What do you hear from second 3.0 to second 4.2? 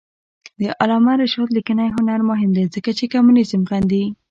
کمونیزم غندي.